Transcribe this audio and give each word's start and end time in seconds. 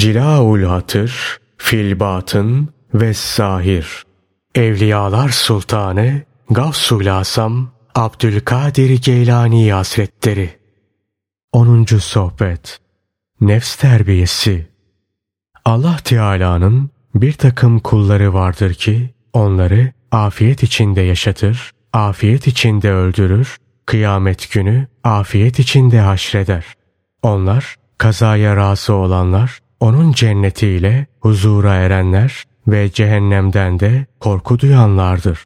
Cilaul 0.00 0.62
Hatır, 0.62 1.38
Filbatın 1.56 2.68
ve 2.94 3.14
Sahir. 3.14 4.04
Evliyalar 4.54 5.28
Sultanı 5.28 6.22
Gavsul 6.50 7.06
Asam 7.06 7.70
Abdülkadir 7.94 9.02
Geylani 9.02 9.72
Hazretleri 9.72 10.50
10. 11.52 11.84
Sohbet 11.84 12.78
Nefs 13.40 13.76
Terbiyesi 13.76 14.68
Allah 15.64 15.96
Teala'nın 16.04 16.90
bir 17.14 17.32
takım 17.32 17.78
kulları 17.78 18.34
vardır 18.34 18.74
ki 18.74 19.14
onları 19.32 19.92
afiyet 20.10 20.62
içinde 20.62 21.00
yaşatır, 21.00 21.70
afiyet 21.92 22.46
içinde 22.46 22.92
öldürür, 22.92 23.56
kıyamet 23.86 24.52
günü 24.52 24.86
afiyet 25.04 25.58
içinde 25.58 26.00
haşreder. 26.00 26.64
Onlar 27.22 27.76
kazaya 27.98 28.56
razı 28.56 28.94
olanlar, 28.94 29.60
onun 29.80 30.12
cennetiyle 30.12 31.06
huzura 31.20 31.74
erenler 31.74 32.44
ve 32.68 32.92
cehennemden 32.92 33.80
de 33.80 34.06
korku 34.20 34.58
duyanlardır. 34.58 35.44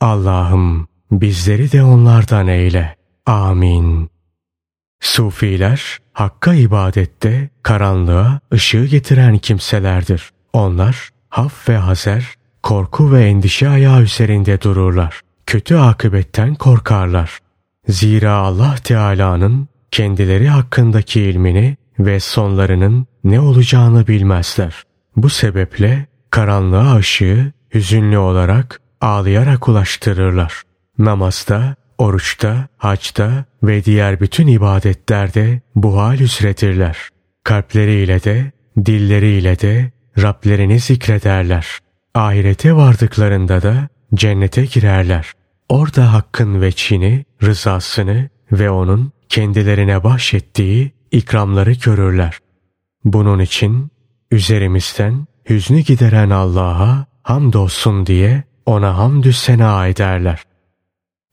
Allah'ım 0.00 0.88
bizleri 1.10 1.72
de 1.72 1.82
onlardan 1.82 2.48
eyle. 2.48 2.96
Amin. 3.26 4.10
Sufiler 5.00 5.98
Hakka 6.14 6.54
ibadette 6.54 7.48
karanlığa 7.62 8.40
ışığı 8.52 8.84
getiren 8.84 9.38
kimselerdir. 9.38 10.30
Onlar 10.52 11.08
haf 11.28 11.68
ve 11.68 11.76
hazer, 11.76 12.34
korku 12.62 13.12
ve 13.12 13.24
endişe 13.24 13.68
ayağı 13.68 14.02
üzerinde 14.02 14.60
dururlar. 14.60 15.20
Kötü 15.46 15.76
akıbetten 15.76 16.54
korkarlar. 16.54 17.38
Zira 17.88 18.32
Allah 18.32 18.74
Teala'nın 18.84 19.68
kendileri 19.90 20.48
hakkındaki 20.48 21.20
ilmini 21.20 21.76
ve 21.98 22.20
sonlarının 22.20 23.06
ne 23.24 23.40
olacağını 23.40 24.06
bilmezler. 24.06 24.82
Bu 25.16 25.30
sebeple 25.30 26.06
karanlığa 26.30 26.96
ışığı 26.96 27.52
hüzünlü 27.74 28.18
olarak 28.18 28.80
ağlayarak 29.00 29.68
ulaştırırlar. 29.68 30.62
Namazda, 30.98 31.76
oruçta, 31.98 32.68
hacda 32.76 33.44
ve 33.62 33.84
diğer 33.84 34.20
bütün 34.20 34.46
ibadetlerde 34.46 35.60
bu 35.74 35.98
hal 35.98 36.20
üzredirler. 36.20 37.08
Kalpleriyle 37.44 38.24
de, 38.24 38.52
dilleriyle 38.86 39.60
de 39.60 39.92
Rablerini 40.22 40.80
zikrederler. 40.80 41.78
Ahirete 42.14 42.76
vardıklarında 42.76 43.62
da 43.62 43.88
cennete 44.14 44.64
girerler. 44.64 45.32
Orada 45.68 46.12
hakkın 46.12 46.60
veçini, 46.60 47.24
rızasını 47.42 48.28
ve 48.52 48.70
onun 48.70 49.12
kendilerine 49.28 50.04
bahşettiği 50.04 50.92
ikramları 51.14 51.72
görürler. 51.72 52.38
Bunun 53.04 53.38
için 53.38 53.90
üzerimizden 54.30 55.26
hüznü 55.50 55.80
gideren 55.80 56.30
Allah'a 56.30 57.06
hamdolsun 57.22 58.06
diye 58.06 58.44
ona 58.66 58.98
hamdü 58.98 59.32
sena 59.32 59.86
ederler. 59.86 60.42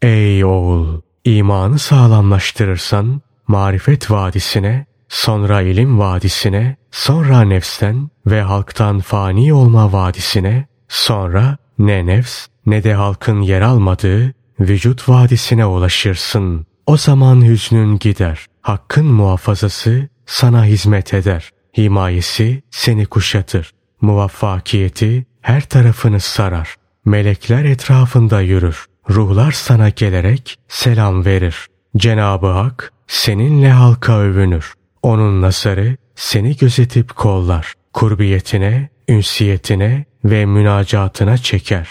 Ey 0.01 0.45
oğul! 0.45 1.01
imanı 1.25 1.79
sağlamlaştırırsan 1.79 3.21
marifet 3.47 4.11
vadisine, 4.11 4.85
sonra 5.09 5.61
ilim 5.61 5.99
vadisine, 5.99 6.75
sonra 6.91 7.41
nefsten 7.41 8.09
ve 8.25 8.41
halktan 8.41 8.99
fani 8.99 9.53
olma 9.53 9.93
vadisine, 9.93 10.67
sonra 10.87 11.57
ne 11.79 12.05
nefs 12.05 12.47
ne 12.65 12.83
de 12.83 12.93
halkın 12.93 13.41
yer 13.41 13.61
almadığı 13.61 14.33
vücut 14.59 15.09
vadisine 15.09 15.65
ulaşırsın. 15.65 16.65
O 16.85 16.97
zaman 16.97 17.45
hüznün 17.45 17.99
gider. 17.99 18.45
Hakkın 18.61 19.05
muhafazası 19.05 20.07
sana 20.25 20.65
hizmet 20.65 21.13
eder. 21.13 21.49
Himayesi 21.77 22.63
seni 22.71 23.05
kuşatır. 23.05 23.71
Muvaffakiyeti 24.01 25.25
her 25.41 25.61
tarafını 25.61 26.19
sarar. 26.19 26.75
Melekler 27.05 27.65
etrafında 27.65 28.41
yürür. 28.41 28.85
Ruhlar 29.09 29.51
sana 29.51 29.89
gelerek 29.89 30.55
selam 30.67 31.25
verir. 31.25 31.67
Cenabı 31.97 32.47
Hak 32.47 32.93
seninle 33.07 33.71
halka 33.71 34.19
övünür. 34.19 34.73
Onun 35.03 35.41
nasarı 35.41 35.97
seni 36.15 36.57
gözetip 36.57 37.15
kollar. 37.15 37.73
Kurbiyetine, 37.93 38.89
ünsiyetine 39.09 40.05
ve 40.25 40.45
münacatına 40.45 41.37
çeker. 41.37 41.89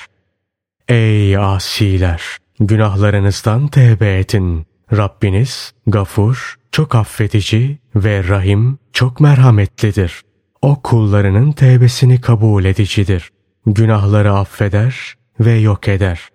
Ey 0.88 1.36
asiler! 1.36 2.22
Günahlarınızdan 2.60 3.68
tevbe 3.68 4.18
edin. 4.18 4.66
Rabbiniz 4.92 5.72
gafur, 5.86 6.56
çok 6.72 6.94
affedici 6.94 7.78
ve 7.96 8.28
rahim, 8.28 8.78
çok 8.92 9.20
merhametlidir. 9.20 10.22
O 10.62 10.82
kullarının 10.82 11.52
tevbesini 11.52 12.20
kabul 12.20 12.64
edicidir. 12.64 13.30
Günahları 13.66 14.32
affeder 14.32 15.14
ve 15.40 15.52
yok 15.52 15.88
eder. 15.88 16.28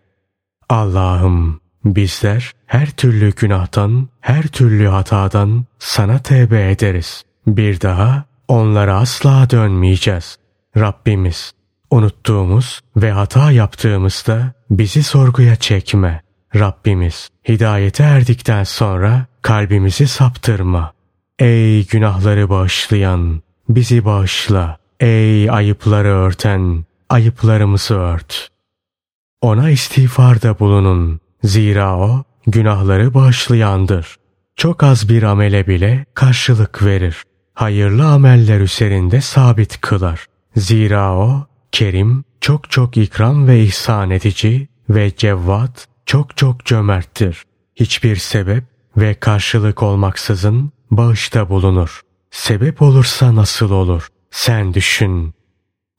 Allah'ım 0.70 1.60
bizler 1.86 2.52
her 2.66 2.90
türlü 2.92 3.36
günahtan, 3.36 4.10
her 4.22 4.44
türlü 4.44 4.88
hatadan 4.88 5.66
sana 5.80 6.20
tevbe 6.20 6.72
ederiz. 6.72 7.24
Bir 7.48 7.82
daha 7.82 8.26
onlara 8.48 9.00
asla 9.00 9.50
dönmeyeceğiz. 9.50 10.38
Rabbimiz 10.78 11.54
unuttuğumuz 11.90 12.82
ve 12.98 13.12
hata 13.12 13.52
yaptığımızda 13.52 14.54
bizi 14.70 15.04
sorguya 15.04 15.56
çekme. 15.56 16.25
Rabbimiz 16.56 17.30
hidayete 17.48 18.04
erdikten 18.04 18.64
sonra 18.64 19.26
kalbimizi 19.42 20.08
saptırma. 20.08 20.94
Ey 21.40 21.88
günahları 21.88 22.50
bağışlayan 22.50 23.42
bizi 23.70 24.06
bağışla. 24.06 24.78
Ey 25.00 25.50
ayıpları 25.50 26.08
örten 26.08 26.86
ayıplarımızı 27.10 27.96
ört. 27.96 28.50
Ona 29.42 29.70
istiğfarda 29.70 30.60
bulunun. 30.60 31.20
Zira 31.44 31.98
o 31.98 32.24
günahları 32.48 33.14
bağışlayandır. 33.14 34.16
Çok 34.56 34.84
az 34.84 35.10
bir 35.10 35.24
amele 35.24 35.68
bile 35.68 36.06
karşılık 36.14 36.86
verir. 36.86 37.24
Hayırlı 37.54 38.06
ameller 38.06 38.60
üzerinde 38.60 39.22
sabit 39.22 39.82
kılar. 39.82 40.26
Zira 40.56 41.18
o 41.18 41.48
kerim, 41.72 42.24
çok 42.42 42.72
çok 42.72 42.98
ikram 42.98 43.48
ve 43.48 43.64
ihsan 43.64 44.10
edici 44.12 44.68
ve 44.90 45.16
cevvat, 45.16 45.88
çok 46.06 46.38
çok 46.38 46.66
cömerttir. 46.66 47.44
Hiçbir 47.76 48.16
sebep 48.16 48.64
ve 48.98 49.14
karşılık 49.14 49.84
olmaksızın 49.84 50.72
bağışta 50.92 51.50
bulunur. 51.50 52.02
Sebep 52.32 52.82
olursa 52.82 53.36
nasıl 53.36 53.72
olur? 53.72 54.08
Sen 54.32 54.74
düşün. 54.74 55.34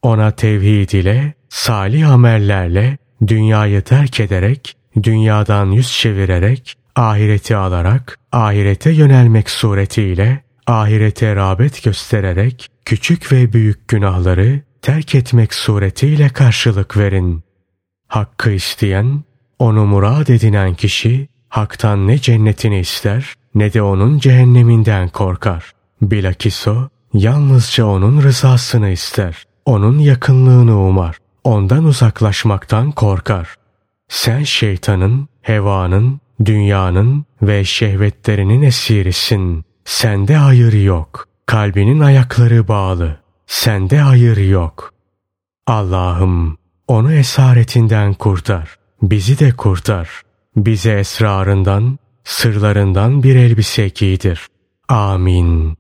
Ona 0.03 0.31
tevhid 0.31 0.91
ile, 0.91 1.35
salih 1.49 2.11
amellerle, 2.11 2.99
dünyayı 3.27 3.83
terk 3.83 4.21
ederek, 4.21 4.77
dünyadan 5.03 5.67
yüz 5.71 5.93
çevirerek, 5.93 6.77
ahireti 6.97 7.57
alarak, 7.57 8.19
ahirete 8.33 8.91
yönelmek 8.91 9.51
suretiyle, 9.51 10.45
ahirete 10.67 11.37
rağbet 11.37 11.85
göstererek, 11.85 12.69
küçük 12.85 13.33
ve 13.33 13.53
büyük 13.53 13.89
günahları 13.89 14.61
terk 14.83 15.15
etmek 15.15 15.55
suretiyle 15.55 16.29
karşılık 16.29 16.97
verin. 16.97 17.43
Hakkı 18.09 18.51
isteyen, 18.51 19.25
onu 19.59 19.87
murad 19.87 20.29
edinen 20.29 20.75
kişi, 20.75 21.29
haktan 21.49 22.07
ne 22.07 22.19
cennetini 22.19 22.79
ister, 22.81 23.35
ne 23.55 23.73
de 23.73 23.83
onun 23.83 24.19
cehenneminden 24.19 25.09
korkar. 25.09 25.73
Bilakis 26.03 26.69
o, 26.69 26.89
yalnızca 27.15 27.87
onun 27.87 28.23
rızasını 28.23 28.91
ister. 28.91 29.45
Onun 29.65 29.99
yakınlığını 29.99 30.79
umar. 30.79 31.17
Ondan 31.45 31.85
uzaklaşmaktan 31.85 32.93
korkar. 32.93 33.55
Sen 34.09 34.43
şeytanın, 34.43 35.29
hevanın, 35.43 36.21
dünyanın 36.45 37.25
ve 37.43 37.65
şehvetlerinin 37.65 38.63
esirisin. 38.63 39.65
Sende 39.85 40.37
hayır 40.37 40.73
yok. 40.73 41.29
Kalbinin 41.47 42.01
ayakları 42.01 42.69
bağlı. 42.69 43.21
Sende 43.47 43.99
hayır 43.99 44.37
yok. 44.37 44.93
Allah'ım 45.67 46.59
onu 46.89 47.13
esaretinden 47.13 48.15
kurtar. 48.15 48.77
Bizi 49.03 49.39
de 49.39 49.53
kurtar. 49.53 50.23
Bize 50.57 50.93
esrarından, 50.93 51.99
sırlarından 52.25 53.23
bir 53.23 53.37
elbise 53.37 53.89
giydir. 53.89 54.47
Amin. 54.89 55.77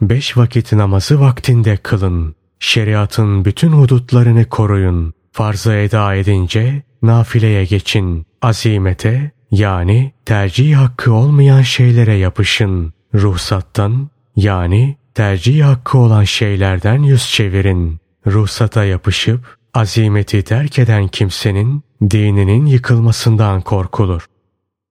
Beş 0.00 0.36
vakit 0.36 0.72
namazı 0.72 1.20
vaktinde 1.20 1.76
kılın. 1.76 2.34
Şeriatın 2.58 3.44
bütün 3.44 3.72
hudutlarını 3.72 4.48
koruyun. 4.48 5.12
Farzı 5.32 5.72
eda 5.72 6.14
edince 6.14 6.82
nafileye 7.02 7.64
geçin. 7.64 8.26
Azimete 8.42 9.30
yani 9.50 10.12
tercih 10.24 10.76
hakkı 10.76 11.12
olmayan 11.12 11.62
şeylere 11.62 12.14
yapışın. 12.14 12.92
Ruhsattan 13.14 14.08
yani 14.36 14.96
tercih 15.14 15.64
hakkı 15.64 15.98
olan 15.98 16.24
şeylerden 16.24 17.02
yüz 17.02 17.30
çevirin. 17.30 17.98
Ruhsata 18.26 18.84
yapışıp 18.84 19.56
azimeti 19.74 20.42
terk 20.42 20.78
eden 20.78 21.08
kimsenin 21.08 21.82
dininin 22.10 22.66
yıkılmasından 22.66 23.60
korkulur. 23.60 24.26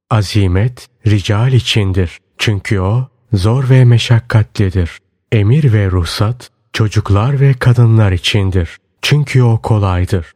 Azimet 0.10 0.88
rical 1.08 1.54
içindir. 1.54 2.20
Çünkü 2.38 2.80
o 2.80 3.08
zor 3.34 3.70
ve 3.70 3.86
meşakkatlidir. 3.86 5.00
emir 5.32 5.74
ve 5.74 5.92
ruhsat 5.92 6.50
çocuklar 6.74 7.40
ve 7.40 7.54
kadınlar 7.54 8.12
içindir. 8.12 8.78
Çünkü 9.02 9.44
o 9.44 9.62
kolaydır. 9.62 10.34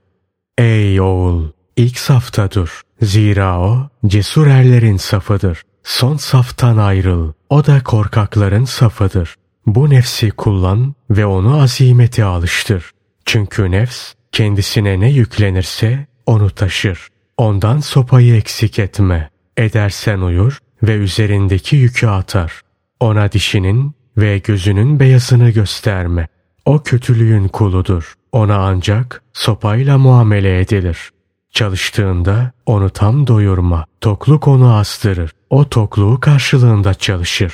Ey 0.57 1.01
oğul! 1.01 1.51
ilk 1.75 1.99
safta 1.99 2.51
dur. 2.51 2.81
Zira 3.01 3.59
o 3.59 3.89
cesur 4.07 4.47
erlerin 4.47 4.97
safıdır. 4.97 5.63
Son 5.83 6.17
saftan 6.17 6.77
ayrıl. 6.77 7.33
O 7.49 7.65
da 7.65 7.83
korkakların 7.83 8.65
safıdır. 8.65 9.35
Bu 9.65 9.89
nefsi 9.89 10.31
kullan 10.31 10.95
ve 11.09 11.25
onu 11.25 11.61
azimete 11.61 12.23
alıştır. 12.23 12.91
Çünkü 13.25 13.71
nefs 13.71 14.13
kendisine 14.31 14.99
ne 14.99 15.11
yüklenirse 15.11 16.07
onu 16.27 16.49
taşır. 16.49 17.07
Ondan 17.37 17.79
sopayı 17.79 18.35
eksik 18.35 18.79
etme. 18.79 19.29
Edersen 19.57 20.19
uyur 20.19 20.59
ve 20.83 20.95
üzerindeki 20.95 21.75
yükü 21.75 22.07
atar. 22.07 22.61
Ona 22.99 23.31
dişinin 23.31 23.95
ve 24.17 24.37
gözünün 24.37 24.99
beyazını 24.99 25.49
gösterme. 25.49 26.27
O 26.65 26.83
kötülüğün 26.83 27.47
kuludur. 27.47 28.13
Ona 28.31 28.55
ancak 28.55 29.23
sopayla 29.33 29.97
muamele 29.97 30.59
edilir. 30.59 31.11
Çalıştığında 31.51 32.51
onu 32.65 32.89
tam 32.89 33.27
doyurma. 33.27 33.85
Tokluk 34.01 34.47
onu 34.47 34.75
astırır. 34.75 35.31
O 35.49 35.69
tokluğu 35.69 36.19
karşılığında 36.19 36.93
çalışır. 36.93 37.53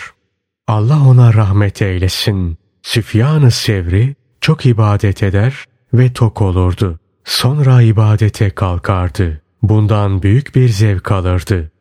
Allah 0.67 1.07
ona 1.07 1.33
rahmet 1.33 1.81
eylesin. 1.81 2.57
Süfyan-ı 2.81 3.51
Sevri 3.51 4.15
çok 4.41 4.65
ibadet 4.65 5.23
eder 5.23 5.65
ve 5.93 6.13
tok 6.13 6.41
olurdu. 6.41 6.99
Sonra 7.25 7.81
ibadete 7.81 8.49
kalkardı. 8.49 9.41
Bundan 9.61 10.23
büyük 10.23 10.55
bir 10.55 10.69
zevk 10.69 11.11
alırdı. 11.11 11.71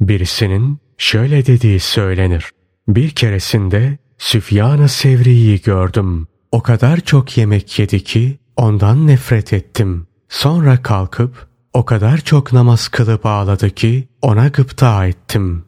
Birisinin 0.00 0.78
şöyle 0.98 1.46
dediği 1.46 1.80
söylenir. 1.80 2.50
Bir 2.88 3.10
keresinde 3.10 3.98
Süfyan-ı 4.18 4.88
Sevri'yi 4.88 5.62
gördüm. 5.62 6.26
O 6.52 6.62
kadar 6.62 7.00
çok 7.00 7.38
yemek 7.38 7.78
yedi 7.78 8.04
ki 8.04 8.38
ondan 8.56 9.06
nefret 9.06 9.52
ettim. 9.52 10.06
Sonra 10.28 10.82
kalkıp 10.82 11.48
o 11.72 11.84
kadar 11.84 12.18
çok 12.18 12.52
namaz 12.52 12.88
kılıp 12.88 13.26
ağladı 13.26 13.70
ki 13.70 14.08
ona 14.22 14.48
gıpta 14.48 15.06
ettim. 15.06 15.64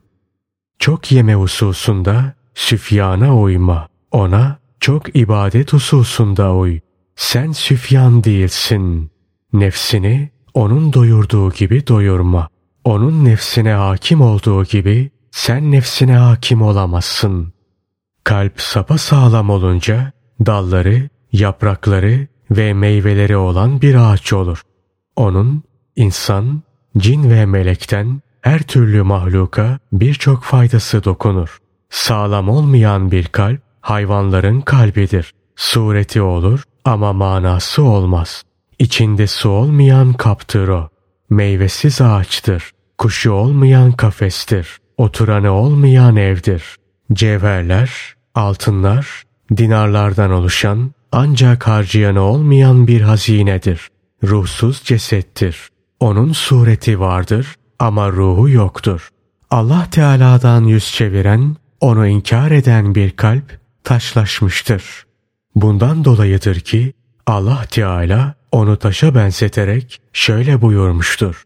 Çok 0.79 1.13
yeme 1.13 1.35
hususunda 1.35 2.35
Süfyan'a 2.55 3.37
uyma. 3.37 3.89
Ona 4.11 4.59
çok 4.81 5.17
ibadet 5.17 5.73
hususunda 5.73 6.55
uy. 6.55 6.81
Sen 7.17 7.53
Süfyan 7.53 8.25
değilsin. 8.25 9.11
Nefsini 9.53 10.31
onun 10.55 10.93
doyurduğu 10.93 11.53
gibi 11.53 11.87
doyurma. 11.87 12.49
Onun 12.85 13.25
nefsine 13.25 13.73
hakim 13.73 14.21
olduğu 14.21 14.65
gibi 14.65 15.11
sen 15.31 15.73
nefsine 15.73 16.17
hakim 16.17 16.63
olamazsın. 16.63 17.53
Kalp 18.25 18.61
sapa 18.61 18.99
sağlam 18.99 19.51
olunca 19.51 20.13
dalları, 20.47 21.09
yaprakları 21.33 22.27
ve 22.51 22.75
meyveleri 22.75 23.37
olan 23.37 23.83
bir 23.83 23.95
ağaç 23.95 24.33
olur. 24.33 24.63
Onun 25.17 25.63
insan, 25.97 26.63
cin 26.99 27.31
ve 27.31 27.47
melekten 27.47 28.21
her 28.41 28.63
türlü 28.63 29.03
mahluka 29.03 29.79
birçok 29.93 30.45
faydası 30.45 31.05
dokunur. 31.05 31.59
Sağlam 31.91 32.49
olmayan 32.49 33.11
bir 33.11 33.25
kalp 33.25 33.61
hayvanların 33.81 34.61
kalbidir. 34.61 35.35
Sureti 35.57 36.23
olur 36.23 36.63
ama 36.85 37.13
manası 37.13 37.83
olmaz. 37.83 38.45
İçinde 38.79 39.27
su 39.27 39.49
olmayan 39.49 40.13
kaptır 40.13 40.69
o. 40.69 40.89
Meyvesiz 41.31 42.01
ağaçtır. 42.01 42.71
Kuşu 42.99 43.31
olmayan 43.31 43.93
kafestir. 43.93 44.79
Oturanı 44.97 45.51
olmayan 45.51 46.17
evdir. 46.17 46.77
Cevherler, 47.13 48.15
altınlar, 48.35 49.23
dinarlardan 49.57 50.31
oluşan 50.31 50.93
ancak 51.13 51.67
harcayanı 51.67 52.21
olmayan 52.21 52.87
bir 52.87 53.01
hazinedir. 53.01 53.89
Ruhsuz 54.25 54.83
cesettir. 54.85 55.69
Onun 56.01 56.33
sureti 56.33 57.01
vardır 57.01 57.55
ama 57.79 58.13
ruhu 58.13 58.49
yoktur. 58.49 59.09
Allah 59.51 59.87
Teala'dan 59.91 60.65
yüz 60.65 60.93
çeviren, 60.93 61.57
onu 61.81 62.07
inkar 62.07 62.51
eden 62.51 62.95
bir 62.95 63.11
kalp 63.11 63.59
taşlaşmıştır. 63.85 65.07
Bundan 65.55 66.05
dolayıdır 66.05 66.61
ki 66.61 66.93
Allah 67.27 67.65
Teala 67.71 68.35
onu 68.53 68.77
taşa 68.77 69.15
benzeterek 69.15 70.01
şöyle 70.13 70.63
buyurmuştur. 70.63 71.45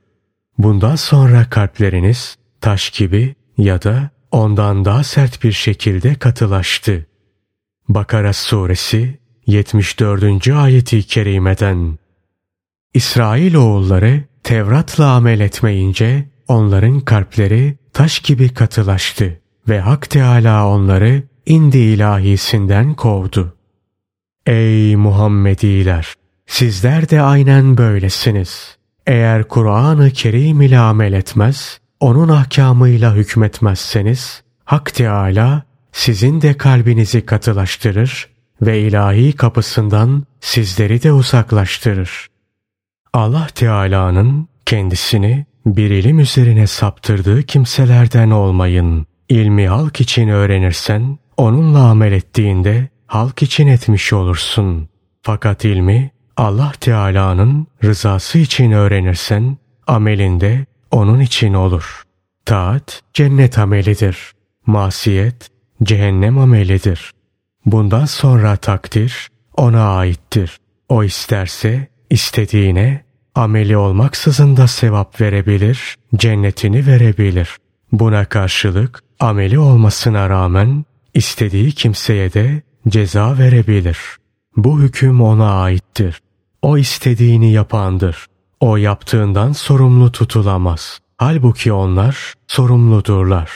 Bundan 0.58 0.96
sonra 0.96 1.50
kalpleriniz 1.50 2.36
taş 2.60 2.90
gibi 2.90 3.34
ya 3.58 3.82
da 3.82 4.10
ondan 4.30 4.84
daha 4.84 5.04
sert 5.04 5.44
bir 5.44 5.52
şekilde 5.52 6.14
katılaştı. 6.14 7.06
Bakara 7.88 8.32
suresi 8.32 9.18
74. 9.46 10.48
ayeti 10.48 11.02
kerimeden 11.02 11.98
İsrail 12.94 13.54
oğulları 13.54 14.24
Tevrat'la 14.42 15.10
amel 15.10 15.40
etmeyince 15.40 16.28
onların 16.48 17.00
kalpleri 17.00 17.76
taş 17.92 18.18
gibi 18.18 18.54
katılaştı 18.54 19.40
ve 19.68 19.80
Hak 19.80 20.10
Teala 20.10 20.68
onları 20.68 21.22
indi 21.46 21.78
ilahisinden 21.78 22.94
kovdu. 22.94 23.56
Ey 24.46 24.96
Muhammediler! 24.96 26.21
Sizler 26.52 27.08
de 27.08 27.20
aynen 27.20 27.76
böylesiniz. 27.76 28.76
Eğer 29.06 29.48
Kur'an-ı 29.48 30.10
Kerim 30.10 30.62
ile 30.62 30.78
amel 30.78 31.12
etmez, 31.12 31.80
onun 32.00 32.28
ahkamıyla 32.28 33.14
hükmetmezseniz, 33.14 34.42
Hak 34.64 34.94
Teala 34.94 35.62
sizin 35.92 36.40
de 36.40 36.56
kalbinizi 36.56 37.26
katılaştırır 37.26 38.28
ve 38.62 38.80
ilahi 38.80 39.32
kapısından 39.32 40.24
sizleri 40.40 41.02
de 41.02 41.12
uzaklaştırır. 41.12 42.26
Allah 43.12 43.46
Teala'nın 43.54 44.48
kendisini 44.66 45.46
bir 45.66 45.90
ilim 45.90 46.18
üzerine 46.18 46.66
saptırdığı 46.66 47.42
kimselerden 47.42 48.30
olmayın. 48.30 49.06
İlmi 49.28 49.68
halk 49.68 50.00
için 50.00 50.28
öğrenirsen, 50.28 51.18
onunla 51.36 51.88
amel 51.88 52.12
ettiğinde 52.12 52.88
halk 53.06 53.42
için 53.42 53.66
etmiş 53.66 54.12
olursun. 54.12 54.88
Fakat 55.22 55.64
ilmi 55.64 56.12
Allah 56.36 56.72
Teala'nın 56.80 57.66
rızası 57.84 58.38
için 58.38 58.72
öğrenirsen, 58.72 59.58
amelinde 59.86 60.66
onun 60.90 61.20
için 61.20 61.54
olur. 61.54 62.02
Taat 62.44 63.02
cennet 63.14 63.58
amelidir. 63.58 64.32
Masiyet 64.66 65.50
cehennem 65.82 66.38
amelidir. 66.38 67.12
Bundan 67.66 68.04
sonra 68.04 68.56
takdir 68.56 69.28
ona 69.56 69.96
aittir. 69.96 70.58
O 70.88 71.04
isterse 71.04 71.88
istediğine 72.10 73.04
ameli 73.34 73.76
olmaksızın 73.76 74.56
da 74.56 74.66
sevap 74.66 75.20
verebilir, 75.20 75.96
cennetini 76.16 76.86
verebilir. 76.86 77.56
Buna 77.92 78.24
karşılık 78.24 79.02
ameli 79.20 79.58
olmasına 79.58 80.28
rağmen 80.28 80.84
istediği 81.14 81.72
kimseye 81.72 82.32
de 82.32 82.62
ceza 82.88 83.38
verebilir. 83.38 83.98
Bu 84.56 84.80
hüküm 84.80 85.20
ona 85.20 85.62
aittir. 85.62 86.20
O 86.62 86.78
istediğini 86.78 87.52
yapandır. 87.52 88.26
O 88.60 88.76
yaptığından 88.76 89.52
sorumlu 89.52 90.12
tutulamaz. 90.12 91.00
Halbuki 91.18 91.72
onlar 91.72 92.34
sorumludurlar. 92.48 93.50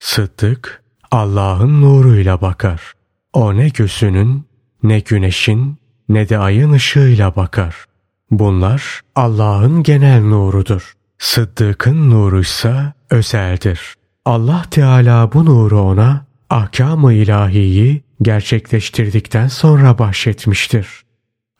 Sıddık 0.00 0.82
Allah'ın 1.10 1.82
nuruyla 1.82 2.40
bakar. 2.40 2.92
O 3.32 3.56
ne 3.56 3.68
gözünün, 3.68 4.46
ne 4.82 5.00
güneşin, 5.00 5.78
ne 6.08 6.28
de 6.28 6.38
ayın 6.38 6.72
ışığıyla 6.72 7.36
bakar. 7.36 7.84
Bunlar 8.30 9.00
Allah'ın 9.14 9.82
genel 9.82 10.22
nurudur. 10.22 10.92
Sıddık'ın 11.18 12.10
nuruysa 12.10 12.92
özeldir. 13.10 13.94
Allah 14.24 14.64
Teala 14.70 15.32
bu 15.32 15.44
nuru 15.44 15.80
ona 15.80 16.26
ahkam-ı 16.50 17.12
ilahiyi 17.12 18.03
gerçekleştirdikten 18.22 19.48
sonra 19.48 19.98
bahşetmiştir. 19.98 20.86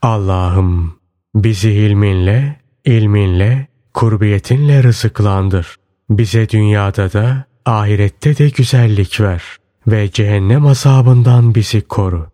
Allah'ım 0.03 0.95
bizi 1.35 1.71
ilminle, 1.71 2.61
ilminle, 2.85 3.67
kurbiyetinle 3.95 4.83
rızıklandır. 4.83 5.77
Bize 6.11 6.49
dünyada 6.49 7.13
da 7.13 7.45
ahirette 7.67 8.39
de 8.39 8.49
güzellik 8.49 9.21
ver 9.21 9.43
ve 9.87 10.11
cehennem 10.11 10.67
azabından 10.67 11.55
bizi 11.55 11.81
koru. 11.81 12.27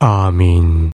Amin. 0.00 0.90